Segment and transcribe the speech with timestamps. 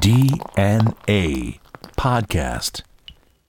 [0.00, 1.60] DNA
[1.94, 2.86] Podcast.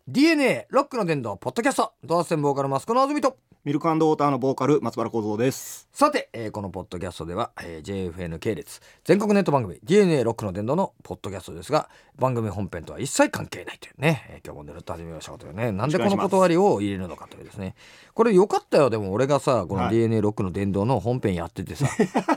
[0.05, 5.87] DNA ロックの伝道ポッドキャストドアステンボーカルマスコのあずみとミルクウォーターのボーカル松原幸三です。
[5.93, 11.87] さて、えーこのポッドキャストでは、えー JFN 系列全国ネット番組 DNA ロックの伝道のポッドキャストですが
[12.17, 17.75] 番組本編とは一切関係ないというね、えー今日もぬるっと始めましょうというねなんでこの断りを入れるのかというですね。
[18.15, 19.95] これよかったよでも俺がさこのはい。
[19.95, 21.85] DNA ロックの伝道の本編やっててさ、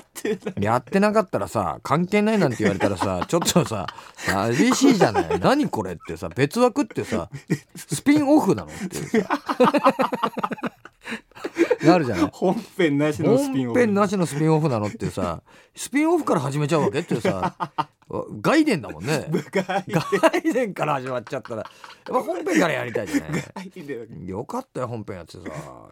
[0.61, 5.41] やってなかったらさ関係ないなんて言われたらさ ちょっとさ寂しいじゃない。
[5.41, 7.31] 何これってさ別枠ってさ
[7.75, 9.41] スピンオフなのっていうさ
[11.85, 12.31] なるじゃない。
[12.33, 13.79] 本編なしのスピンオフ。
[13.79, 15.43] 本編なしのスピンオフなのってさ
[15.75, 17.55] スピンオフから始めちゃうわけっていうさ
[18.41, 19.27] 外伝だもんね。
[19.31, 21.57] 外伝から始まっちゃったら。
[21.57, 21.67] やっ
[22.07, 24.29] ぱ本編からやりたいじゃない。
[24.29, 25.41] よかったよ本編やってさ。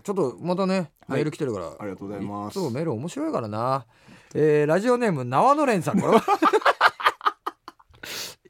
[0.03, 2.55] ちょっとまたねメール来てるから、ありがとうございます。
[2.55, 3.87] つもメール面白いからな。
[4.35, 6.01] えー、ラジオネーム縄のれんさん。
[6.01, 6.25] これは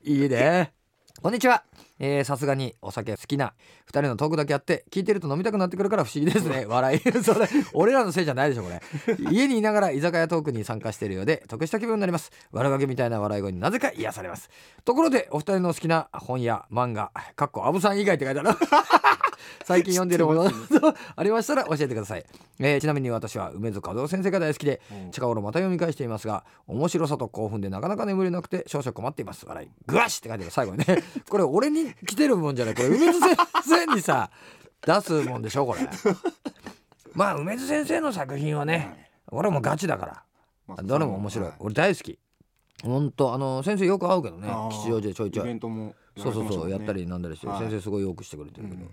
[0.04, 0.74] いいね。
[1.20, 1.64] こんにちは。
[1.74, 1.91] えー
[2.24, 3.54] さすがにお酒好きな
[3.84, 6.66] 二人のトークだけあって聞いてると飲みたくなってくるから不思議ですね。
[6.66, 7.00] 笑い。
[7.22, 8.80] それ俺らのせいじゃないでしょこれ。
[9.30, 12.32] 家にいながら居酒屋トークに参加しているようで得した気分になります。
[12.50, 14.50] 悪ガキみたいな笑い声になぜか癒されます。
[14.84, 18.48] ところでお二人の好きな本や漫画かっこアブさん以外って書いてある
[19.64, 20.44] 最近読んでいるもの。
[20.44, 22.24] などありましたら教えてください、
[22.58, 29.46] えーちなみに私は梅津和夫先生が大好きで近頃また読み返していますが面白さと興奮でなかなか眠れなくて少々困っています。
[29.46, 29.68] 笑い。
[29.86, 30.50] グワッシって書いてある。
[30.52, 31.02] 最後にね。
[31.28, 32.74] これ俺に来てるもんじゃない。
[32.74, 34.30] これ梅津先生にさ
[34.86, 35.80] 出すもんでしょこれ。
[37.14, 40.06] まあ梅津先生の作品はね俺もガチだか
[40.68, 40.82] ら。
[40.82, 41.48] どれも面白い。
[41.48, 41.56] はい。
[41.60, 42.18] 俺大好き。
[42.82, 44.48] ほんとあの先生よく会うけどね。
[44.70, 47.58] 吉祥寺でちょいちょイベいントもそうそうそうやったりりなんだりしてはい。
[47.60, 48.86] 先生すごいよくしてくれてるけど、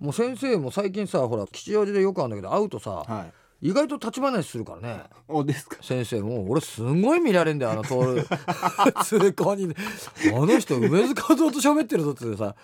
[0.00, 3.26] もう先生も最近さほら吉祥寺でよく会うんだけど会うとさ、は
[3.62, 3.68] い。
[3.68, 5.04] 意外と立ち話するからね。
[5.28, 5.76] おですか？
[5.80, 8.26] 先生も俺すごい見られんだよあの通る
[9.04, 9.74] 通行にね
[10.34, 12.54] あの人梅津和夫と喋ってるぞってさ。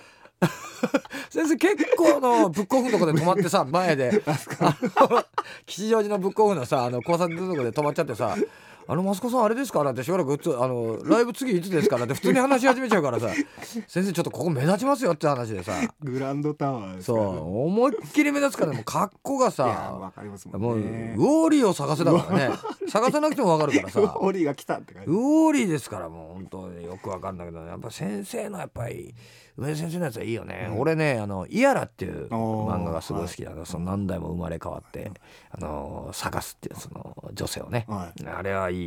[1.30, 4.22] 先生結構あのブックオフのとこで止まってさ前で。
[5.66, 8.34] 吉祥寺のブックオフのさあの交差点のとこで止まっちゃってさ
[8.92, 13.28] 「あの益子さんあれですか?」なんてしばらくつあの「ライブ次いつですか?」なんて普通に話し始めちゃうからさ
[13.86, 15.72] 「先生ちょっとここ目立ちますよ」って話でさ。
[16.02, 17.24] グランドタワーですそかう。
[17.26, 18.76] 思いっきり目立つからね。
[18.78, 21.14] もう格好がさわかりますももうウんね。
[21.16, 22.54] ォーリーを探せだからね。
[22.88, 24.00] 探さなくてもわかるからさ。
[24.20, 25.10] オリが来たって感じ。
[25.10, 25.14] ウ。
[25.14, 27.68] ォーリーですからもう本当によくわかんないけどね。
[27.68, 29.14] やっぱ先生のやっぱり
[29.56, 35.10] 梅津先生のやつはいいよね、俺ねあの「イヤラ」っていう漫画がすごい好きなの、その何代も生まれ変わって、
[35.50, 38.79] あの探すっていうその女性をね、はあれはいい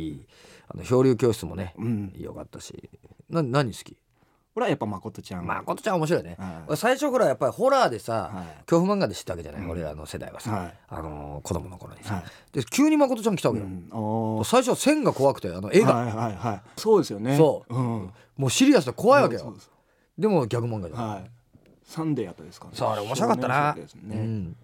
[0.68, 2.12] あの漂流教室もね、うん。
[2.16, 2.90] よかったし。
[3.28, 3.96] な何好き？
[4.56, 5.46] 俺はやっぱ誠ちゃん。
[5.46, 6.76] まことちゃん面白いね、はい。
[6.76, 8.60] 最初ほらやっぱりホラーでさ、はい。
[8.66, 9.70] 恐怖漫画で知ったわけじゃない、うん。
[9.70, 10.74] 俺らの世代はさ、はい。
[10.88, 12.24] あの子供の頃にさ、はい。
[12.52, 13.68] で急にまことちゃん来たわけよ、う
[14.42, 14.44] ん。
[14.44, 16.62] 最初は線が怖くてあの絵が、はいはいはい。
[16.76, 17.36] そうですよね。
[17.36, 17.74] そう。
[17.74, 18.10] うん。
[18.36, 19.40] もうシリアスで怖いわけよ。
[19.40, 19.70] そうです。
[20.16, 21.30] でも逆漫画じゃん、はい。
[21.82, 22.72] サンデーやったですかね。
[22.74, 23.86] さああれ面白かったな、ね。
[24.02, 24.56] うん、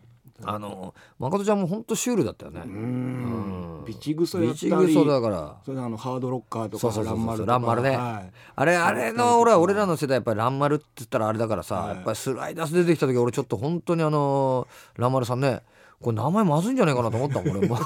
[0.44, 3.49] あの誠ちゃんもほんとシュールだったよね、ううんん。
[3.90, 4.58] ビチグソやビったり。
[4.58, 5.56] チグソだから。
[5.64, 7.96] それであのハードロッカーとかランマルランマルね。
[7.96, 8.32] はい。
[8.54, 11.96] あれあれの俺は俺らの世代やっぱりランマルって言ったらあれだからさ、はい。
[11.96, 15.62] やっぱりスライダース出てきた時俺ちょっと本当にあのランマルさんね
[16.00, 17.78] これ名前まずいんじゃないかなと思ったもん俺も。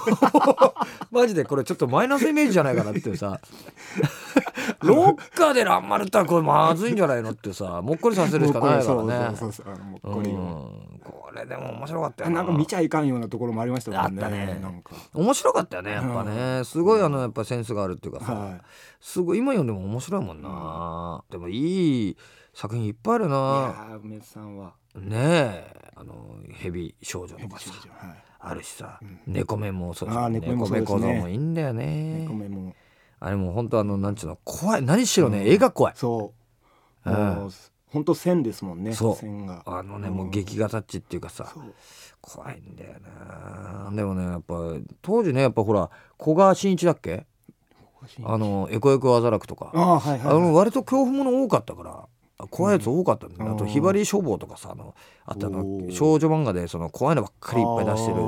[1.10, 3.40] マジでこれちょっとマイナスイメージじゃないかなってさ
[4.82, 9.18] ロッカーでランマルったらこれまずいんじゃないのってさ もっこりさせるしかないからね。
[9.30, 10.30] もっうこり。
[11.02, 12.42] これでも面白かったよな。
[12.42, 14.22] んか見ちゃいかんようなところもありましたもんね。
[14.22, 14.58] あったね。
[14.62, 14.92] なんか。
[15.12, 18.60] 面白かったよねやっぱね、すごいあのやっぱセンスがあるっていうかさ、は
[19.00, 22.16] すごい今読んでも面白いもんな、でもいい
[22.54, 23.98] 作品いっぱいあるな。
[24.02, 24.74] 梅津さんは。
[24.94, 25.92] ねえ。
[25.96, 26.14] あの
[26.52, 28.24] 蛇少女とかさはい。
[28.46, 29.20] あるしさ、うん。
[29.26, 30.98] 猫目もそうあー猫目もそうですね。
[30.98, 32.26] 猫目小僧もいいんだよね。
[32.28, 32.74] ごめんもう
[33.24, 34.82] あれも本当あのなんちゅうの怖い。
[34.82, 35.94] 何しろね、絵が怖い。
[35.96, 36.34] そ
[37.06, 37.10] う。
[37.10, 37.50] うん。
[37.86, 39.16] 本当線ですもんねそう。
[39.16, 39.62] 線が。
[39.64, 41.54] あのねもう劇画タッチっていうかさ
[42.20, 43.90] 怖いんだよな。
[43.94, 44.54] でもねやっぱ
[45.00, 45.88] 当時ねやっぱほら
[46.22, 47.24] 古賀真一だっけ？
[48.24, 49.70] あのエコエコアザラクとか。
[49.72, 50.40] ああはいあはい。
[50.40, 53.56] の割と恐怖もの多かったから怖いやつ多かったんだよ、うん。
[53.56, 54.94] あとひばり消防とかさあの
[55.24, 58.20] あとあの少女漫画でその怖いのばっかりいっぱい出してる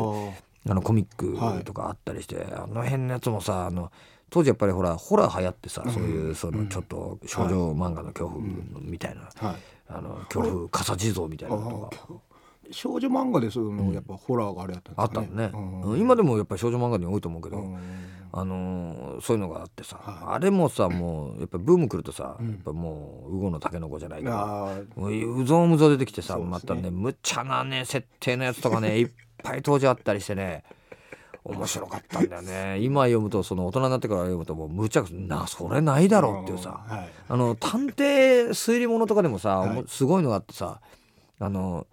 [0.68, 3.90] あのコミックとかあったりして、あの辺のやつもさあの
[4.30, 8.42] 当時やっぱりほらホラー流行ってさ、そういうそのちょっと少女漫画の恐怖
[8.80, 9.56] みたいな、はい。
[9.88, 12.12] あの恐怖傘地蔵みたいなのとか。
[12.72, 15.80] 少女漫画でそういうのやっぱホラーがあれやったんですかあったのね、うん。
[15.92, 16.00] うん。
[16.00, 17.78] 今でもやっぱり少女漫画に多いと思うけど、うん。
[18.32, 22.50] あのーそういうのがあってさ、はあれもさもうやっぱブーム来るとさ、うん。
[22.50, 26.44] やっぱもうウゴのタケノコじゃないけどううぞうむぞう出てきてさ、ね。
[26.44, 29.10] またね無茶なね設定のやつとかねいっ
[29.46, 30.64] ぱい当時あったりしてね
[31.46, 32.78] 面白かったんだよね。
[32.80, 36.80] 今読むとその大人になってから読むともうむちゃくちゃなそれないだろうっていうさ。
[36.86, 37.08] はい。
[37.28, 39.84] あの探偵推理物とかでもさ、はい。
[39.86, 40.80] すごいのがあってさ
[41.38, 41.86] あの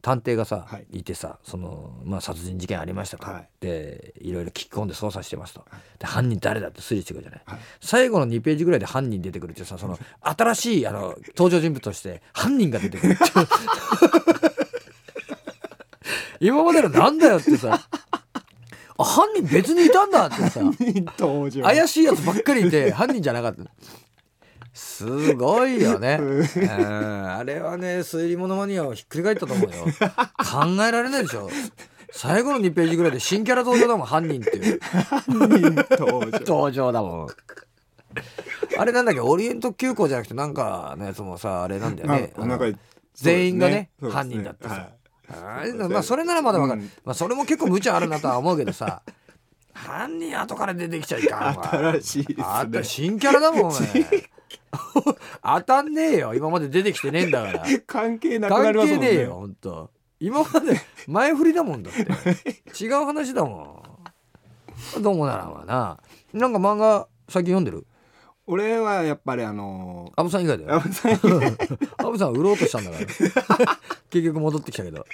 [0.00, 1.00] 探偵がさ、はい。
[1.00, 3.48] い、てさその、まあ、殺人事件ありましたと、はい。
[3.60, 5.66] でいろいろ聞き込んで捜査してますと
[5.98, 7.58] で犯人誰だって推理してくるじゃない、はい。
[7.82, 14.53] 最後の2ページぐらいで犯人出てくるってさその新しいあの登場人物として犯人が出てくるっていう
[16.40, 17.80] 今までのなんだよってさ。
[18.96, 20.60] あ犯人別にいたんだってさ。
[21.62, 23.64] 怪しいやつばっかりいて犯人じゃなかった。
[24.72, 29.84] すごいよね、 うん、あれはね推理物マニアをひっくり返ったと思うよ。
[30.38, 31.48] 考えられないでしょ。
[32.10, 34.80] 最後の2ページぐらいで新キャラ登場だもん犯人っていう。
[35.28, 37.28] 登場登場だもん。
[38.76, 42.32] あれなんだっけオリエント急行じゃなくてなんかのやつもさあれなんだよね。
[43.14, 44.74] 全員がねそうです犯人だってさ。
[44.74, 44.94] はい
[45.28, 46.90] あまあそれならまだわかる、うん。
[47.04, 49.02] まあそれも結構無茶あるなとは思うけどさ。
[49.72, 51.70] 犯人後から出てきちゃいかんわ。
[51.70, 52.36] 新しいね。
[52.38, 53.80] あった新キャラだもんお前。
[55.42, 56.34] 当たんねえよ。
[56.34, 57.64] 今まで出てきてねえんだから。
[57.86, 59.08] 関係なくな関りますもんね。
[59.08, 59.90] 係ねえよほんと。
[60.20, 62.84] 今まで前振りだもんだって。
[62.84, 63.82] 違う話だも
[64.98, 65.02] ん。
[65.02, 65.98] どうもならんわな。
[66.32, 67.86] なんか漫画最近読んでる？
[68.46, 70.76] 俺はやっぱりあのアブさん以外だよ。
[70.76, 71.18] あ最ア
[72.10, 73.06] ブさんは売ろうとしたんだから
[74.10, 75.06] 結局戻ってきたけど。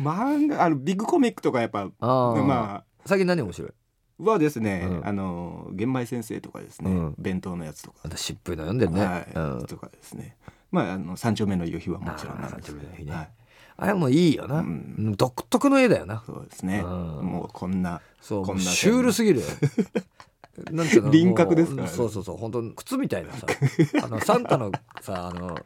[0.00, 3.70] 漫画あのビッグコミックとかやっぱああま最近何面白い？
[3.70, 5.06] あはですね、うん。
[5.06, 7.14] あの玄米先生とかですね、うん。
[7.18, 9.26] 弁当のやつとか、またしっぷいの読んでるね、はい。
[9.34, 10.36] うん、とかですね。
[10.70, 13.12] まああの三丁目の夕日はもちろんなんです夕日ね。
[13.12, 13.30] はい、
[13.78, 15.14] あれもいいよな、うん。
[15.16, 16.22] 独特の絵だよな。
[16.26, 16.90] そうですね、うん。
[17.24, 19.46] もうこんなそうこんなシュールすぎるよ
[20.70, 21.82] なんていうの輪郭ですか？
[21.82, 23.46] らねそうそうそう本当靴みたいなさ
[24.04, 24.70] あのサンタの
[25.00, 25.56] さあの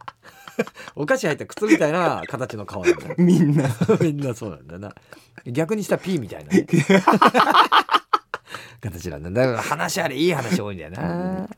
[0.94, 3.14] お菓子入った靴みたいな形の顔なんだよ。
[3.18, 3.64] みんな。
[4.00, 4.94] みんなそうなんだよな。
[5.46, 6.66] 逆にしたら P みたいなね。
[8.80, 9.34] 形なんだよ。
[9.34, 11.48] だから話あれいい話多いんだよな、うん。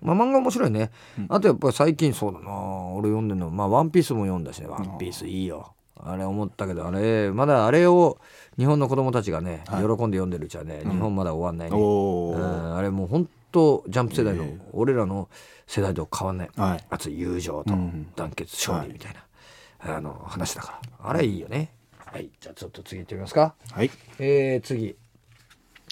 [0.00, 0.90] まあ漫画面白いね、
[1.28, 2.50] あとやっぱり最近そうだな。
[2.94, 4.68] 俺読んでるのまあワンピースも読んだしね。
[4.68, 5.74] ワンピースいいよ
[6.04, 8.18] あれ思ったけどあれまだあれを
[8.58, 9.82] 日本の子供たちがね、はい。
[9.82, 12.76] 喜んで読んでるうちはね、日本まだ終わんないね、うん。
[12.76, 14.60] あれもう本当ジャンプ世代の、ええ。
[14.72, 15.28] 俺らの
[15.66, 16.84] 世代と変わんない、はい。
[16.90, 18.12] 熱い友情とうん。
[18.14, 21.10] 団結勝利みたいな、あの話だから。
[21.10, 21.72] あれいいよね。
[22.06, 22.28] はい。
[22.40, 23.54] じゃあちょっと次行ってみますか。
[23.72, 23.90] はい。
[24.18, 24.96] えー、次。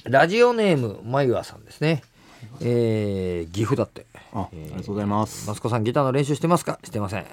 [0.04, 2.02] ラジオネームまゆあさんですね。
[2.60, 4.06] えー、岐阜だって。
[4.32, 6.80] あありがとうございます、マスコさんギターの練習してますか？
[6.82, 7.26] してません、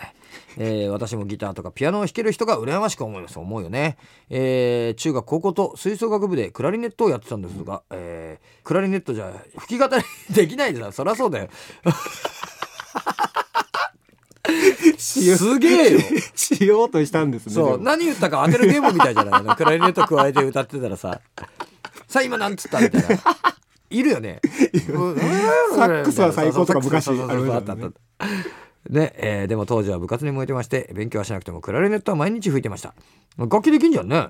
[0.58, 3.40] えー私もギターとかピアノを弾ける人が羨ましく思います。
[3.40, 3.98] 思うよね、
[4.30, 11.50] えー中学高校と吹奏楽部でクラリネットをやってたんですが、えークラリネットじゃ吹き語りできないでさ そりゃそうだよ。
[14.98, 16.00] すげえよ。
[16.36, 17.82] しようとしたんですねそう。
[17.82, 19.56] 何言ったか当てるゲームみたいじゃないの。
[19.58, 21.22] クラリネット加えて歌ってたらさ。
[22.08, 23.08] さあ今なんつったみたいな。
[23.90, 24.40] いるよね。
[25.76, 27.74] サックスは最高とか昔あったあった
[28.90, 32.96] ねえーでも当時は部活に燃えてまして勉強はしなくてもクラリネットは毎日吹いてました。
[33.38, 34.28] 楽器できんじゃんね、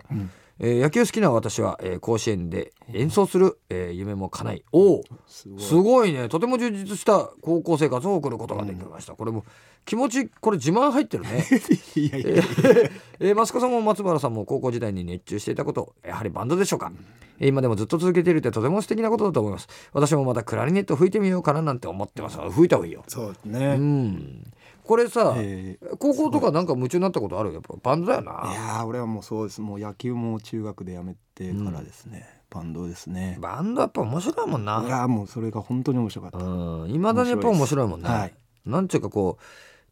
[0.59, 4.63] えー野球好きな私は、えー甲子園で演奏する、えー夢も叶い。
[4.73, 5.61] おおすごい。
[5.61, 6.27] すごいね。
[6.27, 9.45] とても充実した高校生活を送ることができました、これも
[9.89, 11.43] 気持ちこれ自慢入ってるね。
[11.97, 16.91] いやいやえー えー、マスコさんも松原さんも高校時代に熱中していたことやはりバンドでしょうか、
[17.39, 19.67] えー今でもずっと続けているってとても素敵なことだと思います。
[19.93, 22.37] 私もまたクラリネット吹いてみようかななんて思ってます。
[22.51, 23.03] 吹いた方がいいよ。
[23.07, 24.43] うそうね、ん。
[24.83, 27.53] これさ、え高校とかなんか夢中になったことある？
[27.53, 29.61] やっぱバンドだよいなやー俺はもうそうです。
[29.61, 33.37] もう野球も中学でやめてからですね、バンドですね。
[33.39, 36.91] バンドやっぱ面白いもんいなやーもうそれが本当に面白かった、うん。
[36.91, 38.33] いまだにやっぱ面白いもんね、はい。
[38.65, 39.43] なんていうかこう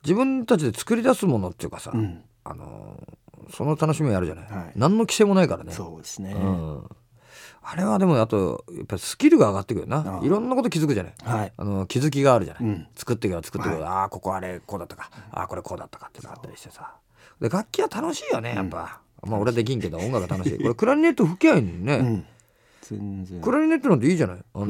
[0.04, 2.24] 自分たちで作り出すものっていうかさ、うん。
[2.44, 3.18] あのー
[3.50, 4.72] その楽しみがあるじゃない、はい。
[4.76, 5.72] 何の規制もないからね。
[5.72, 6.84] そうですね、うん、
[7.62, 11.14] あれはでもあとやっぱりスキルが上がってくるよないろんなこと気づくじゃない。
[11.24, 11.54] はい。
[11.56, 12.88] あの気づきがあるじゃない、うん。
[12.94, 16.94] 作っていけば作っていけば、ああここあれこうだったかああこれこうだったかってのがあったりしてさ。
[17.40, 20.58] で楽器は楽しいよねやっぱ、まあ俺はできんけど音楽が楽しい。
[20.58, 22.26] これクラリネット吹きゃいいのにね、うん。
[22.82, 23.40] 全然。
[23.40, 24.38] クラリネットなんていいじゃない。
[24.54, 24.66] あの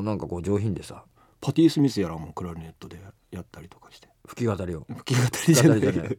[0.00, 1.04] ーなんかこう上品でさ。
[1.38, 2.98] パティ・スミスやらもクラリネットで
[3.30, 4.86] やったりとかして吹き語りを。
[4.98, 6.18] 吹き語りじゃない。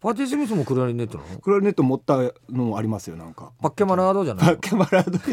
[0.00, 1.38] パティ・スミスもクラリネットなの？
[1.40, 2.18] クラリネット持った
[2.50, 3.52] のもありますよなんか。
[3.62, 4.52] パッケマラードじゃないの？
[4.56, 5.18] パッケマラード。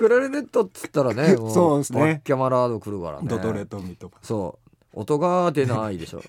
[0.00, 2.00] クラリネットっつったらね もそうですね。
[2.00, 3.28] パッケマラード来るからね。
[3.28, 4.58] ドトレトミとかそ
[4.94, 5.00] う。
[5.00, 6.22] 音が出ないでしょ。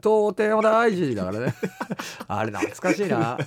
[0.00, 1.54] とても大事だからね。
[2.28, 3.38] あれ懐かしいな。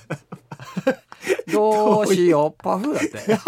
[1.52, 2.62] どうしよう。
[2.62, 3.38] パフだって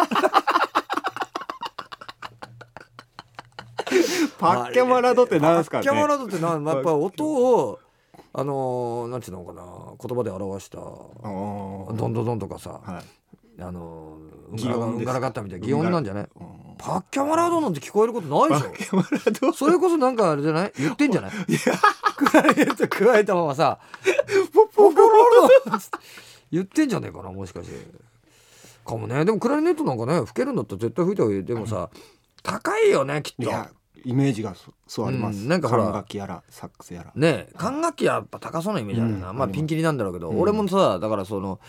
[4.41, 5.85] パッケマラードって何ですかね？
[5.85, 7.79] パッケマラードってなんやっぱ音を
[8.33, 9.63] あのーなんていうのかな？
[10.01, 11.97] 言葉で表したあー。
[11.97, 13.63] ドンドドンとかさ、はい。
[13.63, 14.17] あの
[14.51, 14.73] うん擬音です。
[14.73, 16.25] がらがうんがらがったみたいな擬音なんじゃない？
[16.25, 16.31] うん。
[16.79, 18.73] パッキャマラドなんて聞こえることないでしょ。
[18.73, 19.09] キャマラ
[19.41, 19.53] ド？
[19.53, 20.73] それこそなんかあれじゃない？
[20.79, 21.31] 言ってんじゃない？
[22.17, 23.79] クラリネット加えたままさ
[24.53, 25.49] ポポポロロ
[26.53, 27.75] 言ってんじゃねえかなもしかして
[28.85, 31.91] かもねでもクラリネットなんかね吹けるんだったら絶対吹いた方がいいでもさ
[32.43, 33.71] 高いよねきっといや
[34.05, 35.85] イメージがそそうあります、うんなんかほら。
[35.85, 37.13] 管楽器やらサックスやら。
[37.15, 39.39] ねえ管楽器はやっぱ高そうなイメージあるよな、まあうん。
[39.39, 40.41] ますピンキリなんだろうけど、うん。
[40.41, 41.61] 俺もさだからその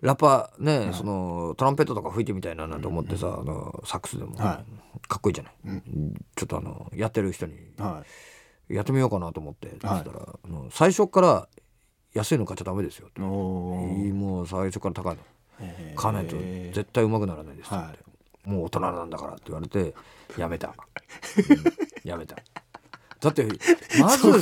[0.00, 4.64] ラッパーね、はいそのトランペットとか吹いてみたいななんて思ってさ、あのサックスでも、は
[5.08, 6.14] かっこいいじゃない、うん。
[6.36, 7.54] ちょっとあのやってる人に。
[7.78, 8.04] は
[8.68, 9.78] やってみようかなと思って、はい。
[9.80, 11.48] そしたらあの最初から
[12.14, 13.20] 安いの買っちゃダメですよって。
[13.20, 15.22] もう最初から高いの。
[15.94, 17.92] 買わないと絶対上手くならないですって、は
[18.44, 19.94] もう大人なんだからって言われて
[20.36, 20.68] やめた、
[21.38, 21.40] う
[22.06, 22.36] んやめた。
[23.20, 23.46] だって
[24.00, 24.40] まず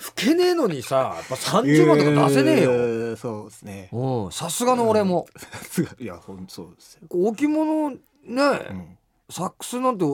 [0.00, 2.72] 吹けねえのにさやっぱ30万とか出せねえよ、
[3.10, 3.88] よそうですね。
[3.92, 5.26] うんさすがの俺も。
[5.36, 8.98] さすがいやほんそうですよ、置物ね、うん、
[9.28, 10.04] サックスなんて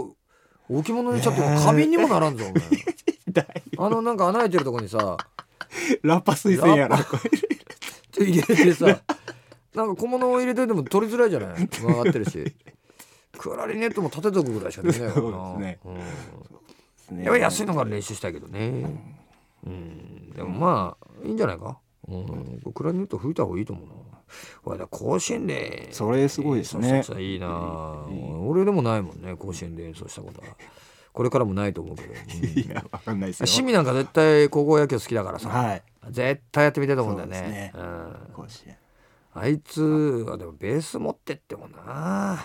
[0.68, 2.62] 置物にしちゃっても花瓶にもならんぞ、お前。
[3.78, 5.16] あのなんか穴開いてるとこにさ
[6.02, 6.96] ラッパ推薦やら
[8.18, 8.86] 入れてさ
[9.74, 11.68] なんか小物を入れてても取りづらいじゃない？
[11.68, 12.54] 曲がってるし
[13.38, 15.32] クラリネットも立てとくぐらいしかできないからな。
[15.32, 15.76] そうで
[16.98, 17.12] すね。
[17.12, 18.84] うん、やっぱり安いのから練習したいけどね。
[19.66, 20.30] うん。
[20.30, 21.78] でもまあいいんじゃないか？
[22.08, 22.72] うん。
[22.74, 23.94] クラリネット吹いた方がいいと思うな。
[24.64, 27.02] 俺だ甲子園でそれすごいですね。
[27.18, 28.06] いいな。
[28.44, 30.48] 俺でもないもんね甲子園で演奏したことは。
[31.12, 32.44] これからもないと思うけど、うん。
[32.60, 33.44] いやわかんないですよ。
[33.46, 35.82] 趣味なんか絶対高校野球好きだからさ、はい。
[36.10, 37.70] 絶対やってみたいと思うんだよね。
[37.74, 37.86] そうですね。
[38.28, 38.76] うん、甲子園
[39.38, 42.42] あいつはでもベース持ってってもな。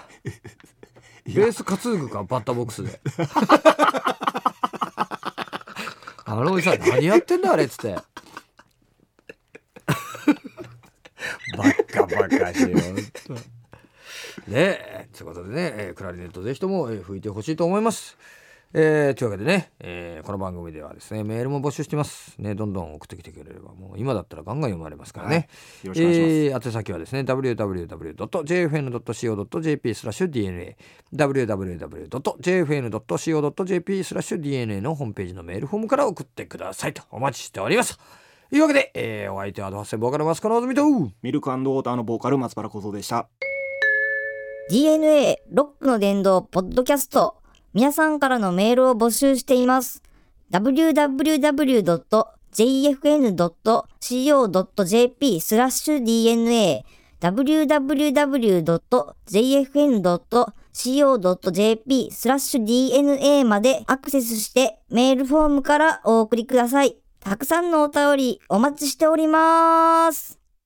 [1.25, 2.99] ベース担ぐかバッターボックスで。
[6.25, 7.95] あのおじさん何やってんだあれっつって。
[11.57, 12.83] バカバカしよね
[14.49, 18.17] えということでね、えークラリネットぜひとも、えー吹いてほしいと思います。
[18.73, 22.35] えーというわけでね、えーこの番組ではですねメールも募集してます。
[22.37, 25.49] ねどんどん送ってきてくれればもう今だったらガンガン読まれますからね、
[25.83, 28.33] よろしくお願いします、えー宛先はですね www.jfn.co.jp
[29.93, 30.77] スラッシュ DNA
[31.13, 32.23] www.jfn.co.jp
[34.05, 37.03] スラッシュ DNA のホームページのメールフォームから送ってくださいと。
[37.11, 37.97] お待ちしております。
[38.49, 40.83] というわけで、えーお相手はアドハッセンボーカルマスカのあずみと。
[41.21, 43.27] ミルクウォーターのボーカル松原小僧でした。
[44.69, 47.40] DNA ロックの殿堂ポッドキャスト
[47.73, 50.03] 皆さんからのメールを募集しています。
[50.51, 51.01] www.jfn.co.jp
[55.41, 56.83] スラッシュ DNA
[57.21, 57.71] www.jfn.co.jp
[62.11, 66.97] スラッシュ DNA までアクセスしてメールフォームからお送りください。
[67.19, 70.40] たくさんのお便りお待ちしております。